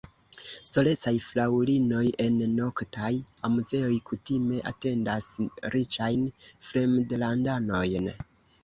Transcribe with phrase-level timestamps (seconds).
[0.67, 3.11] Solecaj fraŭlinoj en noktaj
[3.51, 5.29] amuzejoj kutime atendas
[5.77, 8.15] riĉajn fremdlandanojn.